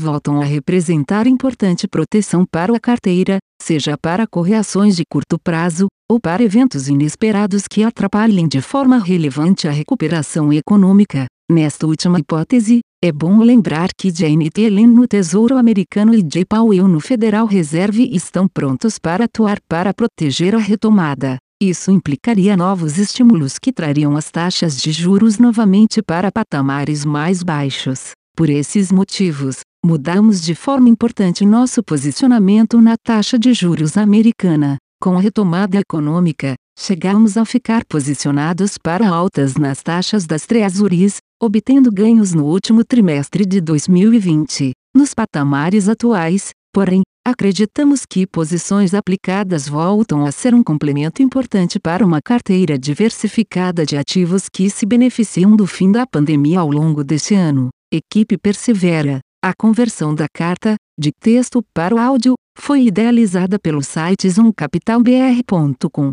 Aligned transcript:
voltam 0.00 0.40
a 0.40 0.44
representar 0.46 1.26
importante 1.26 1.86
proteção 1.86 2.46
para 2.50 2.74
a 2.74 2.80
carteira, 2.80 3.36
seja 3.62 3.98
para 3.98 4.26
correções 4.26 4.96
de 4.96 5.02
curto 5.12 5.38
prazo, 5.38 5.88
ou 6.10 6.18
para 6.18 6.42
eventos 6.42 6.88
inesperados 6.88 7.64
que 7.70 7.82
atrapalhem 7.82 8.48
de 8.48 8.62
forma 8.62 8.96
relevante 8.96 9.68
a 9.68 9.70
recuperação 9.70 10.50
econômica. 10.50 11.26
Nesta 11.50 11.86
última 11.86 12.18
hipótese, 12.18 12.80
é 13.02 13.10
bom 13.10 13.38
lembrar 13.38 13.88
que 13.96 14.12
Janet 14.14 14.60
Yellen 14.60 14.86
no 14.86 15.08
Tesouro 15.08 15.56
Americano 15.56 16.12
e 16.12 16.22
Jay 16.22 16.44
Powell 16.44 16.86
no 16.86 17.00
Federal 17.00 17.46
Reserve 17.46 18.06
estão 18.12 18.46
prontos 18.46 18.98
para 18.98 19.24
atuar 19.24 19.58
para 19.66 19.94
proteger 19.94 20.54
a 20.54 20.58
retomada. 20.58 21.38
Isso 21.58 21.90
implicaria 21.90 22.54
novos 22.54 22.98
estímulos 22.98 23.58
que 23.58 23.72
trariam 23.72 24.14
as 24.14 24.30
taxas 24.30 24.76
de 24.76 24.92
juros 24.92 25.38
novamente 25.38 26.02
para 26.02 26.30
patamares 26.30 27.02
mais 27.06 27.42
baixos. 27.42 28.10
Por 28.36 28.50
esses 28.50 28.92
motivos, 28.92 29.60
mudamos 29.82 30.42
de 30.42 30.54
forma 30.54 30.90
importante 30.90 31.46
nosso 31.46 31.82
posicionamento 31.82 32.78
na 32.78 32.94
taxa 33.02 33.38
de 33.38 33.54
juros 33.54 33.96
americana. 33.96 34.76
Com 35.00 35.16
a 35.16 35.20
retomada 35.20 35.78
econômica, 35.78 36.56
chegamos 36.78 37.36
a 37.36 37.44
ficar 37.44 37.84
posicionados 37.84 38.78
para 38.78 39.08
altas 39.08 39.56
nas 39.56 39.82
taxas 39.82 40.26
das 40.26 40.46
treasuries, 40.46 41.16
obtendo 41.42 41.90
ganhos 41.90 42.32
no 42.32 42.44
último 42.44 42.84
trimestre 42.84 43.44
de 43.44 43.60
2020. 43.60 44.72
Nos 44.94 45.12
patamares 45.12 45.88
atuais, 45.88 46.50
porém, 46.72 47.02
Acreditamos 47.28 48.06
que 48.08 48.26
posições 48.26 48.94
aplicadas 48.94 49.68
voltam 49.68 50.24
a 50.24 50.32
ser 50.32 50.54
um 50.54 50.64
complemento 50.64 51.20
importante 51.20 51.78
para 51.78 52.02
uma 52.02 52.22
carteira 52.22 52.78
diversificada 52.78 53.84
de 53.84 53.98
ativos 53.98 54.48
que 54.48 54.70
se 54.70 54.86
beneficiam 54.86 55.54
do 55.54 55.66
fim 55.66 55.92
da 55.92 56.06
pandemia 56.06 56.60
ao 56.60 56.70
longo 56.70 57.04
deste 57.04 57.34
ano. 57.34 57.68
Equipe 57.92 58.38
persevera. 58.38 59.20
A 59.44 59.52
conversão 59.52 60.14
da 60.14 60.24
carta, 60.34 60.76
de 60.98 61.12
texto 61.20 61.62
para 61.74 61.94
o 61.94 61.98
áudio, 61.98 62.32
foi 62.58 62.86
idealizada 62.86 63.58
pelo 63.58 63.82
site 63.82 64.26
zoomcapitalbr.com. 64.30 66.12